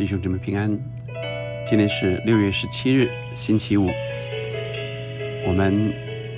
[0.00, 0.66] 弟兄姊妹平安。
[1.68, 3.06] 今天是六月十七日，
[3.36, 3.90] 星期五。
[5.46, 5.92] 我们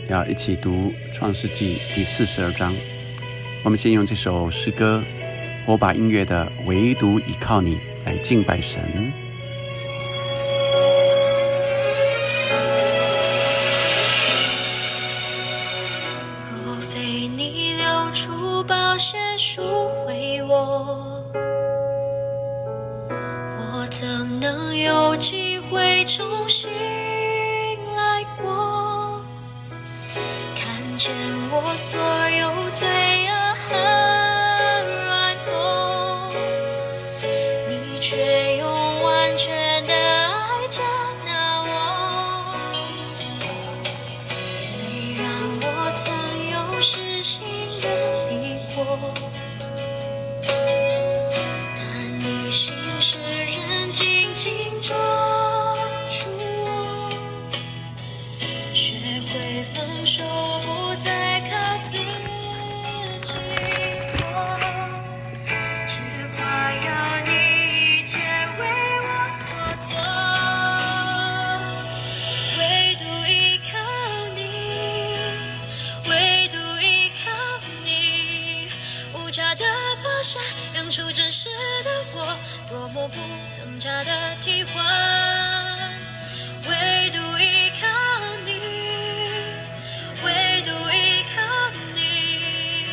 [0.09, 0.71] 要一起读
[1.13, 2.75] 《创世纪》第四十二章。
[3.63, 5.01] 我们先用这首诗歌
[5.65, 8.83] 《火把音乐的唯独依靠你》来敬拜神。
[16.65, 19.63] 若非你流出宝血赎
[20.05, 21.12] 回，我
[82.93, 83.17] 多么不
[83.59, 84.11] 等价的
[84.43, 84.85] 替换。
[86.69, 87.89] 唯独依靠
[88.45, 88.53] 你，
[90.23, 91.41] 唯独依靠
[91.95, 92.85] 你，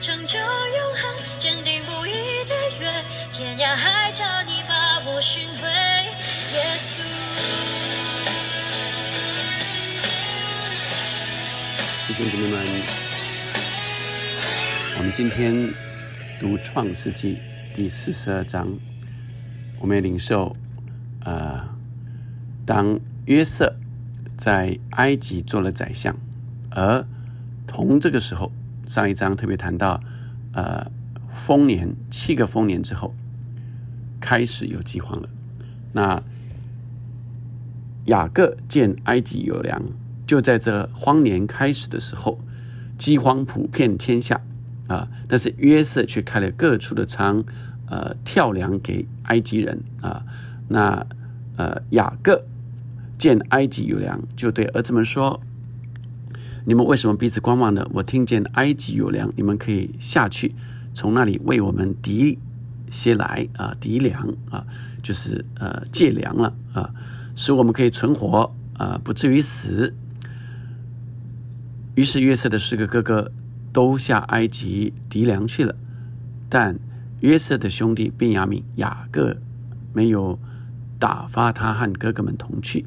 [0.00, 2.12] 成就永恒，坚定不移
[2.44, 2.92] 的约，
[3.32, 5.66] 天涯海角你把我寻回，
[6.52, 7.00] 耶稣。
[12.06, 12.66] 弟兄姊妹们，
[14.98, 15.72] 我们今天
[16.38, 17.38] 读《创世纪》
[17.76, 18.68] 第四十二章，
[19.80, 20.54] 我们也领受，
[21.24, 21.64] 呃，
[22.66, 23.76] 当约瑟
[24.36, 26.16] 在埃及做了宰相，
[26.70, 27.06] 而
[27.66, 28.50] 同这个时候，
[28.86, 30.00] 上一章特别谈到，
[30.52, 30.90] 呃，
[31.30, 33.14] 丰年七个丰年之后，
[34.20, 35.28] 开始有饥荒了。
[35.92, 36.22] 那
[38.06, 39.82] 雅各见埃及有粮，
[40.26, 42.40] 就在这荒年开始的时候，
[42.96, 44.40] 饥荒普遍天下
[44.86, 45.08] 啊。
[45.28, 47.44] 但是约瑟却开了各处的仓，
[47.90, 50.24] 呃，跳粮给埃及人啊。
[50.68, 51.06] 那
[51.56, 52.44] 呃，雅各
[53.16, 55.40] 见埃及有粮，就对儿子们说
[56.64, 57.88] ：“你们为什么彼此观望呢？
[57.92, 60.54] 我听见埃及有粮，你们可以下去，
[60.94, 62.38] 从那里为我们敌
[62.90, 64.64] 些来啊，敌粮啊，
[65.02, 66.94] 就是呃借粮了啊。”
[67.34, 69.94] 使我们可以存活啊、不至于死。
[71.94, 73.30] 于是约瑟的四个哥哥
[73.72, 75.74] 都下埃及敌粮去了，
[76.48, 76.76] 但
[77.20, 79.36] 约瑟的兄弟便雅悯、雅各
[79.92, 80.38] 没有
[80.98, 82.86] 打发他和哥哥们同去，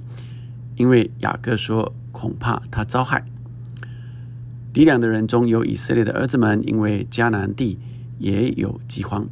[0.75, 3.25] 因为雅各说恐怕他遭害。
[4.73, 7.77] 敌粮的人中有以色列的儿子们，因为迦南地
[8.19, 9.27] 也有饥荒，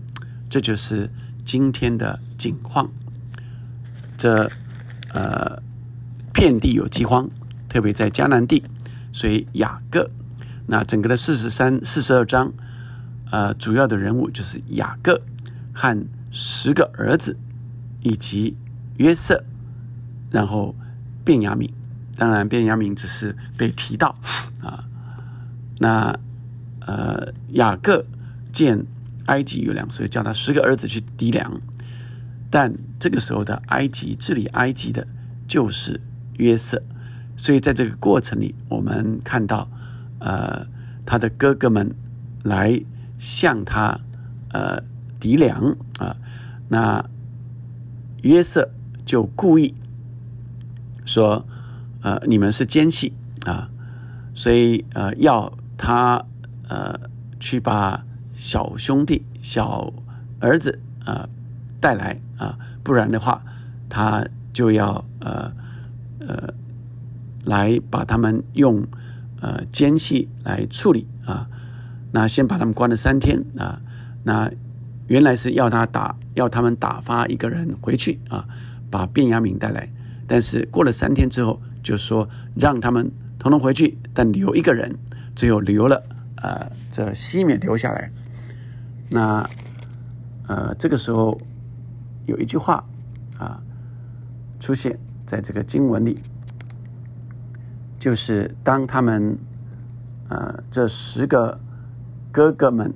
[0.50, 1.10] 这就是
[1.46, 2.90] 今天的景况。
[4.18, 4.52] 这
[5.14, 5.62] 呃，
[6.34, 7.30] 遍地有饥荒，
[7.70, 8.62] 特别在迦南地，
[9.14, 10.10] 所以雅各，
[10.68, 12.52] 那整个的四十三、四十二章，
[13.31, 15.22] 呃，主要的人物就是雅各
[15.73, 17.38] 和十个儿子，
[18.01, 18.56] 以及
[18.97, 19.44] 约瑟，
[20.31, 20.75] 然后
[21.23, 21.72] 便雅敏，
[22.18, 24.16] 当然便雅敏只是被提到
[24.62, 24.84] 啊。
[25.79, 26.19] 那
[26.81, 28.06] 呃，雅各
[28.51, 28.85] 见
[29.28, 31.62] 埃及有粮，所以叫他十个儿子去抵粮。
[32.50, 35.06] 但这个时候的埃及治理埃及的
[35.47, 36.01] 就是
[36.38, 36.81] 约瑟，
[37.38, 39.69] 所以在这个过程里，我们看到，
[40.19, 40.66] 呃，
[41.06, 41.94] 他的哥哥们
[42.44, 42.81] 来
[43.19, 44.00] 向他
[44.52, 44.81] 呃
[45.19, 46.18] 敌粮啊，
[46.69, 47.07] 那
[48.24, 48.72] 约瑟
[49.06, 49.75] 就故意
[51.06, 51.46] 说，
[52.02, 53.13] 呃，你们是奸细
[53.46, 53.69] 啊，
[54.34, 56.25] 所以呃要他
[56.68, 57.00] 呃
[57.40, 59.94] 去把小兄弟、小
[60.39, 61.30] 儿子啊。
[61.81, 63.42] 带来啊，不然的话，
[63.88, 65.50] 他就要呃
[66.19, 66.54] 呃
[67.45, 68.86] 来把他们用
[69.39, 71.07] 呃奸细来处理。
[72.11, 73.81] 那先把他们关了三天啊。
[74.23, 74.51] 那
[75.07, 78.45] 原来是要他打，要他们打发一个人回去啊，
[78.89, 79.89] 把卞雅敏带来。
[80.27, 84.95] 但是过了三天之后，就说让他们统统回去，但留一个人，
[85.35, 86.03] 最后留了
[86.38, 88.11] 呃这西缅留下来。
[89.09, 89.50] 那
[90.47, 91.39] 呃这个时候。
[92.25, 92.85] 有一句话
[93.39, 93.59] 啊，
[94.59, 96.19] 出现在这个经文里，
[97.97, 99.35] 就是当他们
[100.27, 101.59] 呃这十个
[102.31, 102.94] 哥哥们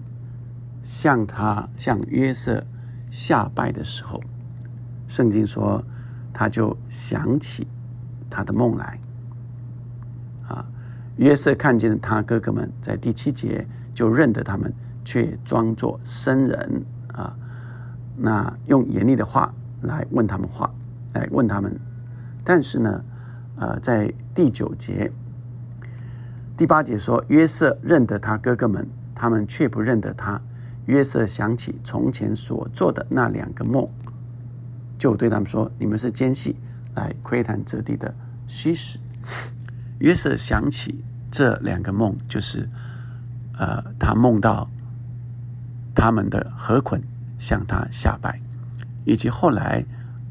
[0.82, 2.64] 向他向约瑟
[3.10, 4.22] 下拜的时候，
[5.08, 5.84] 圣经说，
[6.32, 7.68] 他就想起
[8.30, 9.00] 他的梦来。
[10.48, 10.66] 啊，
[11.18, 14.72] 约瑟看见他哥哥们，在第七节就认得他们，
[15.04, 17.36] 却装作生人啊。
[18.16, 19.52] 那用严厉的话
[19.82, 20.72] 来问他们话，
[21.14, 21.76] 来问他们。
[22.44, 23.04] 但是呢，
[23.56, 25.12] 呃，在第九节、
[26.56, 30.42] 第八节说，约瑟认得他哥哥们，他们却不认得他。
[30.86, 33.88] 约瑟想起从前所做的那两个梦，
[34.98, 36.56] 就对他们说：“你们是奸细，
[36.96, 38.14] 来窥探这地的
[38.48, 39.00] 虚实。”
[40.00, 42.70] 约瑟想起这两个梦，就是
[43.58, 44.70] 呃，他梦到
[45.96, 47.02] 他们的河捆
[47.38, 48.42] 向他下拜，
[49.06, 49.86] 以及后来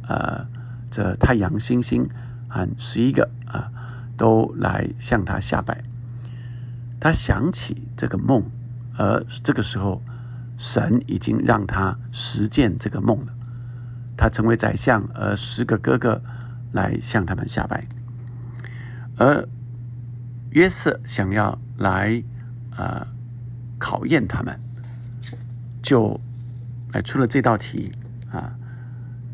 [0.09, 0.47] 呃。
[0.95, 2.07] 这太阳、星星
[2.51, 3.73] 和十一个啊，
[4.15, 5.83] 都来向他下拜。
[7.01, 8.45] 他想起这个梦，
[8.97, 10.03] 而这个时候，
[10.57, 13.33] 神已经让他实践这个梦了。
[14.17, 16.23] 他成为宰相，而十个哥哥
[16.73, 17.85] 来向他们下拜。
[19.17, 19.49] 而
[20.51, 22.23] 约瑟想要来
[22.77, 23.07] 呃
[23.79, 24.59] 考验他们，
[25.83, 26.21] 就
[26.93, 27.93] 来出了这道题
[28.31, 28.55] 啊。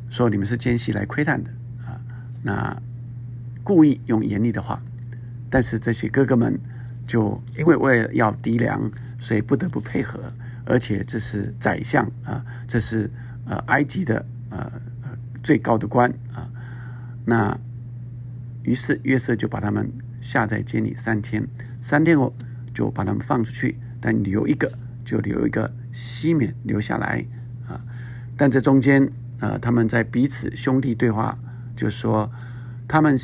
[0.09, 1.51] 说你们是奸细来窥探的
[1.87, 2.01] 啊，
[2.43, 2.81] 那
[3.63, 4.81] 故意用严厉的话，
[5.51, 6.59] 但是这些哥哥们
[7.07, 10.19] 就因为为了要敌粮，所以不得不配合，
[10.65, 13.11] 而且这是宰相啊，这是
[13.47, 14.71] 呃埃及的呃
[15.43, 16.49] 最高的官啊，
[17.25, 17.59] 那
[18.63, 21.47] 于是约瑟就把他们下在监里三天，
[21.81, 22.35] 三天后
[22.73, 24.73] 就把他们放出去，但留一个
[25.05, 27.25] 就留一个西缅留下来
[27.67, 27.81] 啊，
[28.37, 29.11] 但这中间。
[29.41, 31.39] 呃，他们在彼此兄弟对话，
[31.77, 32.29] 就说
[32.89, 33.17] 他们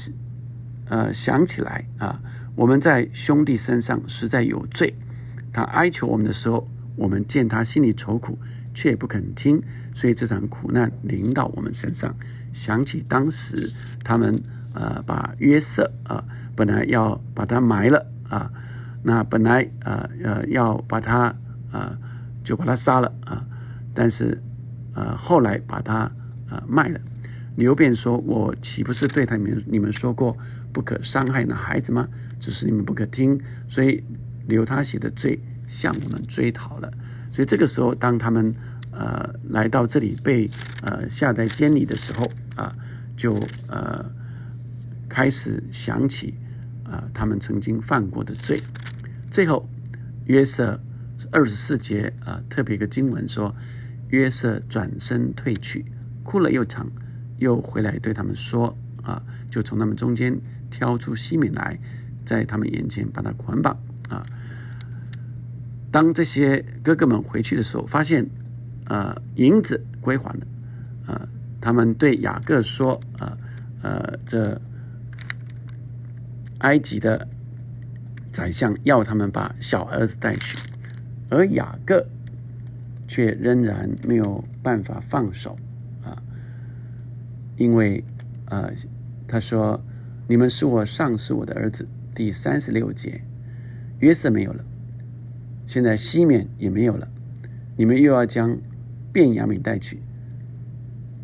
[0.89, 2.23] 呃想起来啊，
[2.55, 4.95] 我们在兄弟身上实在有罪。
[5.55, 8.39] 他哀求我们的时候，我们见他心里愁苦，
[8.75, 9.63] 却不肯听，
[9.95, 12.15] 所以这场苦难临到我们身上。
[12.53, 13.73] 想起当时
[14.03, 14.39] 他们
[14.75, 16.23] 呃把约瑟啊，
[16.55, 18.51] 本来要把他埋了啊，
[19.03, 21.35] 那本来呃呃要把他
[21.71, 21.97] 啊
[22.43, 23.47] 就把他杀了啊，
[23.95, 24.43] 但是。
[24.97, 26.09] 呃，后来把他
[26.49, 27.01] 呃卖了。
[27.57, 30.39] 刘辩说：“我岂不是对他们你们说过
[30.73, 32.07] 不可伤害那孩子吗？
[32.39, 34.05] 只是你们不可听，所以
[34.47, 36.93] 留他写的罪向我们追讨了。
[37.33, 38.55] 所以这个时候，当他们
[38.91, 40.51] 呃来到这里被
[40.83, 42.75] 呃下在监里的时候啊，
[43.17, 43.35] 就
[43.69, 44.05] 呃
[45.09, 46.35] 开始想起
[46.85, 48.61] 啊他们曾经犯过的罪。
[49.31, 49.69] 最后
[50.27, 50.81] 约瑟
[51.31, 53.55] 二十四节啊，特别一个经文说。”
[54.11, 55.85] 约瑟转身退去，
[56.23, 56.89] 哭了又长，
[57.39, 59.21] 又回来对他们说：“啊，
[59.51, 60.39] 就从他们中间
[60.71, 61.77] 挑出西敏来，
[62.25, 63.77] 在他们眼前把他捆绑。”
[64.09, 64.25] 啊，
[65.91, 68.27] 当这些哥哥们回去的时候，发现，
[68.87, 70.47] 呃，银子归还了。
[71.07, 71.29] 啊，
[71.61, 73.37] 他们对雅各说：“啊，
[73.83, 74.61] 呃，这
[76.59, 77.29] 埃及的
[78.33, 80.59] 宰相要他们把小儿子带去，
[81.31, 82.07] 而雅各。”
[83.07, 85.59] 却仍然没有办法放手
[86.03, 86.17] 啊！
[87.59, 88.03] 因为
[88.47, 88.69] 啊，
[89.29, 89.79] 他说
[90.27, 93.23] ：“你们是我上是我的儿子。”第三十六节，
[94.05, 94.63] 约瑟没有了，
[95.67, 97.09] 现在西缅也没有了，
[97.75, 98.55] 你们又要将
[99.15, 99.99] 卞雅敏带去，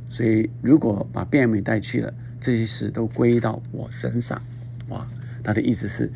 [0.08, 4.40] 所以如果把卞雅敏带去了，这些事都归到我身上。
[4.88, 5.06] 哇！
[5.44, 6.10] 他的意思是，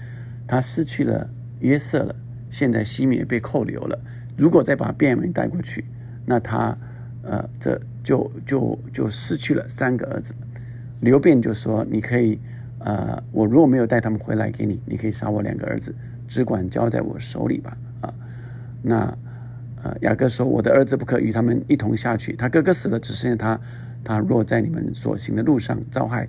[0.46, 1.28] 他失去了
[1.60, 2.16] 约瑟了，
[2.48, 4.00] 现在西缅被扣留了。
[4.34, 5.84] 如果再把卞雅明带过去，
[6.24, 6.78] 那他，
[7.20, 10.34] 呃，这就就就失去了三个儿子。
[11.00, 12.38] 刘辩就说：“你可以，
[12.84, 15.94] 呃，我如果没有带他们回来给你，你可以杀我两个儿子，
[16.28, 18.14] 只管交在我手里吧。”啊，
[18.82, 19.18] 那，
[19.82, 23.60] 呃，雅各说：“我的儿子不可与他们一同下去，他哥哥死了，只剩下他。
[24.04, 26.28] 他若在你们所行的路上遭害，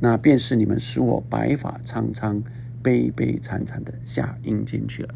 [0.00, 2.42] 那便是你们使我白发苍苍、
[2.82, 5.14] 悲悲惨惨的下阴间去了。”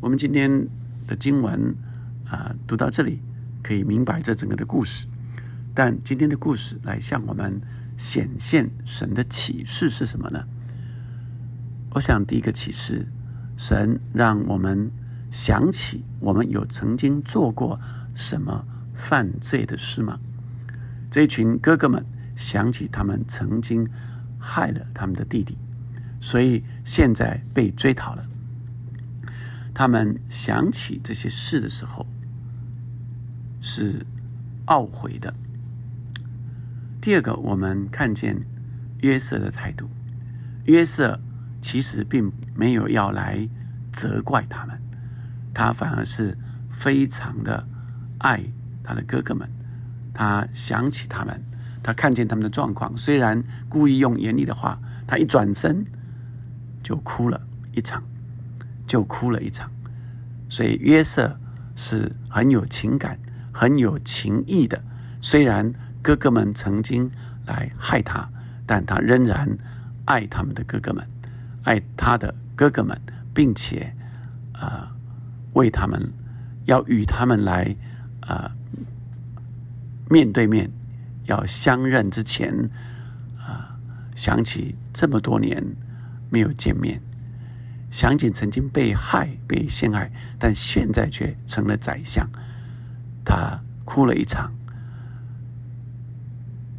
[0.00, 0.68] 我们今天。
[1.04, 1.74] 的经文
[2.30, 3.20] 啊，读到这里
[3.60, 5.08] 可以明白这整个的故事。
[5.74, 7.60] 但今天的故事来向我们
[8.02, 10.44] 显现神的启示是什么呢？
[11.90, 13.06] 我想第一个启示，
[13.56, 14.90] 神让我们
[15.30, 17.78] 想起我们有曾经做过
[18.12, 20.18] 什么犯罪的事吗？
[21.12, 22.04] 这群哥哥们
[22.34, 23.88] 想起他们曾经
[24.36, 25.56] 害了他们的弟弟，
[26.20, 28.26] 所以现在被追讨了。
[29.72, 32.04] 他们想起这些事的时候，
[33.60, 34.04] 是
[34.66, 35.32] 懊悔的。
[37.02, 38.40] 第二个，我们看见
[39.00, 39.90] 约瑟的态度。
[40.66, 41.18] 约瑟
[41.60, 43.48] 其实并没有要来
[43.90, 44.80] 责怪他们，
[45.52, 46.38] 他反而是
[46.70, 47.66] 非常的
[48.18, 48.40] 爱
[48.84, 49.50] 他的哥哥们。
[50.14, 51.42] 他想起他们，
[51.82, 55.84] 他看见他们的状况，虽然故意用严厉的话，他一转身
[56.84, 57.40] 就哭了
[57.72, 58.00] 一场，
[58.86, 59.68] 就哭了一场。
[60.48, 61.36] 所以约瑟
[61.74, 63.18] 是很有情感、
[63.50, 64.80] 很有情义的。
[65.20, 67.10] 虽然哥哥们曾经
[67.46, 68.28] 来害他，
[68.66, 69.48] 但他仍然
[70.04, 71.06] 爱他们的哥哥们，
[71.62, 73.00] 爱他的哥哥们，
[73.32, 73.94] 并且
[74.54, 74.88] 呃
[75.52, 76.12] 为他们
[76.64, 77.74] 要与他们来
[78.22, 78.50] 呃
[80.10, 80.68] 面对面
[81.26, 82.52] 要相认之前
[83.38, 83.78] 啊，
[84.16, 85.64] 想起这么多年
[86.30, 87.00] 没有见面。
[87.90, 92.26] 想起曾经被害、被陷害，但现在却成了宰相，
[93.22, 94.50] 他哭了一场，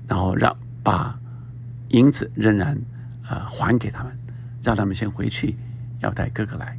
[0.08, 1.20] 然后让把
[1.90, 2.78] 银子仍然
[3.30, 4.18] 呃还给他们，
[4.62, 5.56] 让他们先回去，
[6.00, 6.78] 要带哥哥来。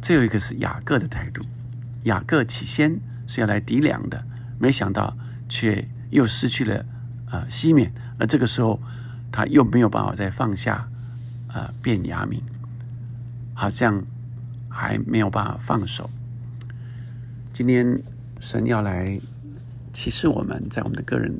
[0.00, 1.42] 最后一个是雅各的态度，
[2.04, 4.22] 雅各起先是要来抵粮的，
[4.58, 5.16] 没想到
[5.48, 6.84] 却又失去了
[7.30, 8.80] 呃西缅，而这个时候
[9.30, 10.88] 他又没有办法再放下
[11.48, 12.42] 呃变雅敏。
[13.52, 14.02] 好像
[14.70, 16.08] 还没有办法放手。
[17.52, 18.02] 今天
[18.38, 19.20] 神要来
[19.92, 21.30] 启示我们在我们的个人，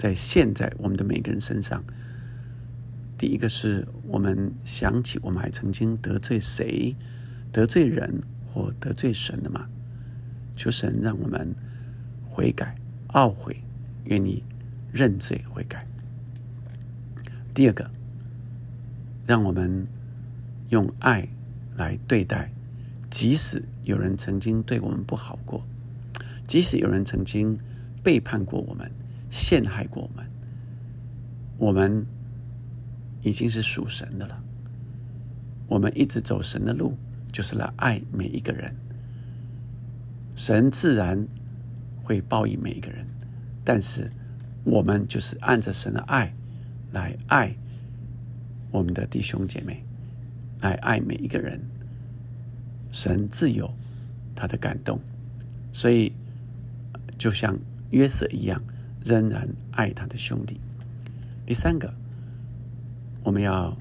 [0.00, 1.84] 在现在我们的每个人身上。
[3.18, 6.96] 第一个是我们想起我们还曾经得罪谁、
[7.52, 9.68] 得罪人或得罪神的吗？
[10.56, 11.54] 求神让我们
[12.30, 12.74] 悔改、
[13.08, 13.62] 懊悔，
[14.04, 14.42] 愿意
[14.90, 15.86] 认罪悔改。
[17.52, 17.90] 第二个，
[19.26, 19.86] 让我们
[20.70, 21.28] 用爱。
[21.76, 22.50] 来对待，
[23.08, 25.64] 即使有人曾经对我们不好过，
[26.46, 27.58] 即使有人曾经
[28.02, 28.90] 背叛过我们、
[29.30, 30.26] 陷害过我们，
[31.56, 32.04] 我们
[33.22, 34.42] 已经是属神的了。
[35.68, 36.96] 我们一直走神的路，
[37.32, 38.74] 就是来爱每一个人。
[40.34, 41.26] 神自然
[42.02, 43.06] 会报应每一个人，
[43.64, 44.10] 但是
[44.64, 46.34] 我们就是按着神的爱
[46.92, 47.54] 来爱
[48.70, 49.84] 我们的弟兄姐妹。
[50.60, 51.58] 来爱每一个人，
[52.92, 53.72] 神自有
[54.34, 55.00] 他的感动，
[55.72, 56.12] 所以
[57.16, 57.58] 就像
[57.90, 58.62] 约瑟一样，
[59.04, 60.60] 仍然爱他的兄弟。
[61.46, 61.92] 第三个，
[63.22, 63.76] 我们要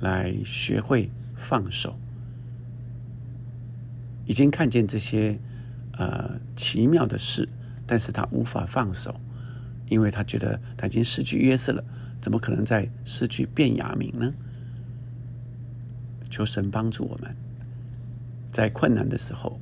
[0.00, 1.96] 来学会放手。
[4.24, 5.38] 已经看见这些
[5.98, 7.48] 呃奇妙的事，
[7.86, 9.20] 但是他无法放手，
[9.88, 11.84] 因为他觉得他已经失去约瑟了，
[12.20, 14.32] 怎么可能再失去卞雅明呢？
[16.30, 17.34] 求神帮助我们，
[18.50, 19.60] 在困难的时候，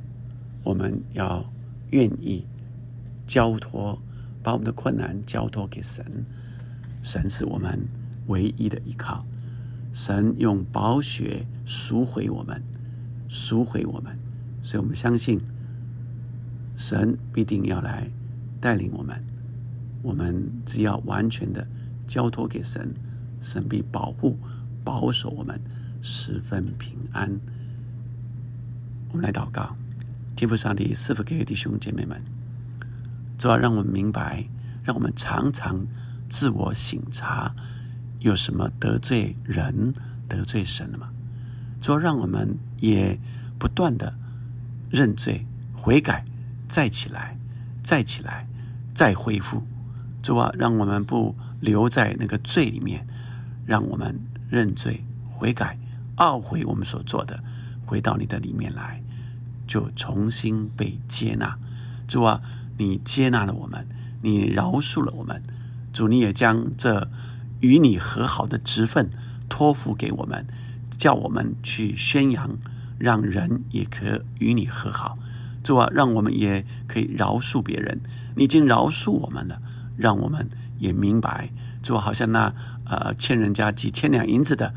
[0.63, 1.51] 我们要
[1.91, 2.47] 愿意
[3.27, 4.01] 交托，
[4.43, 6.05] 把我们的困难交托给神。
[7.03, 7.79] 神是我们
[8.27, 9.25] 唯一的依靠。
[9.93, 12.63] 神用宝血赎回我们，
[13.29, 14.17] 赎回我们，
[14.63, 15.41] 所以我们相信
[16.77, 18.09] 神必定要来
[18.61, 19.23] 带领我们。
[20.03, 21.67] 我们只要完全的
[22.07, 22.95] 交托给神，
[23.41, 24.39] 神必保护、
[24.85, 25.61] 保守我们。
[26.03, 27.39] 十分平安。
[29.11, 29.77] 我们来祷告，
[30.35, 32.23] 天父上帝赐福给弟兄姐妹们，
[33.41, 34.45] 主要让我们明白，
[34.85, 35.87] 让我们常常
[36.29, 37.51] 自我省察，
[38.19, 39.95] 有什么得罪人、
[40.29, 41.09] 得罪神的吗？
[41.81, 43.19] 主要让我们也
[43.59, 44.13] 不断的
[44.91, 46.23] 认罪、悔改，
[46.69, 47.35] 再起来，
[47.83, 48.47] 再起来，
[48.93, 49.67] 再恢复。
[50.23, 53.07] 主啊，让我们不留在那个罪里面，
[53.65, 54.21] 让我们
[54.51, 55.79] 认罪悔改。
[56.17, 57.43] 懊悔我们所做的，
[57.87, 59.03] 回到你的里面来，
[59.67, 61.57] 就重新被接纳。
[62.07, 62.43] 主啊，
[62.81, 63.87] 你接纳了我们，
[64.23, 65.43] 你饶恕了我们。
[65.93, 67.09] 主，你也将这
[67.61, 69.11] 与你和好的职分
[69.49, 70.47] 托付给我们，
[70.97, 72.57] 叫我们去宣扬，
[72.99, 75.19] 让人也可与你和好。
[75.63, 78.01] 主啊，让我们也可以饶恕别人。
[78.35, 79.61] 你已经饶恕我们了，
[79.97, 81.51] 让我们也明白。
[81.83, 84.73] 主，好像那呃欠人家几千两银子的。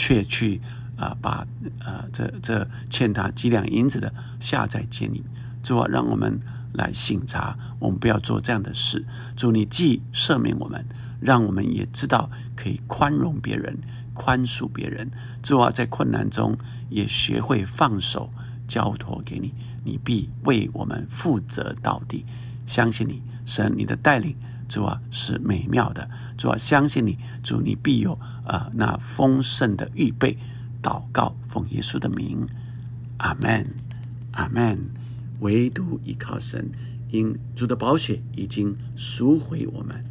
[0.00, 0.60] 却去
[0.96, 1.44] 啊，把
[1.80, 5.24] 呃这这欠他几两银子的下在监里，
[5.60, 6.38] 主啊，让我们
[6.74, 9.04] 来醒察，我们不要做这样的事。
[9.36, 10.84] 主，你既赦免我们，
[11.20, 13.78] 让我们也知道可以宽容别人，
[14.14, 15.10] 宽恕别人。
[15.42, 16.56] 主啊，在困难中
[16.90, 18.30] 也学会放手，
[18.66, 19.52] 交托给你，
[19.84, 22.24] 你必为我们负责到底。
[22.66, 24.36] 相信你，神，你的带领。
[24.68, 26.08] 主啊，是美妙的。
[26.36, 28.12] 主啊，相信你，主你必有
[28.44, 30.36] 啊那丰盛的预备。
[30.82, 32.46] 祷告，奉耶稣的名，
[33.16, 33.66] 阿门，
[34.32, 34.78] 阿门。
[35.40, 36.70] 唯独依靠神，
[37.10, 40.04] 因主的宝血已经赎回我们。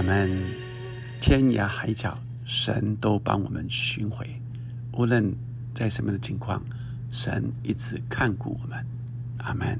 [0.00, 0.30] 阿门。
[1.20, 4.26] 天涯海角，神都帮我们寻回。
[4.92, 5.30] 无论
[5.74, 6.64] 在什么样的情况，
[7.10, 8.82] 神一直看顾我们。
[9.36, 9.78] 阿门。